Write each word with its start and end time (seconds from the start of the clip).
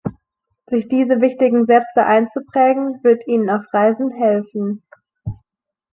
Sich 0.67 0.87
diese 0.87 1.21
wichtigen 1.21 1.67
Sätze 1.67 2.03
einzuprägen, 2.03 3.03
wird 3.03 3.27
Ihnen 3.27 3.51
auf 3.51 3.71
Reisen 3.71 4.09
helfen. 4.09 4.81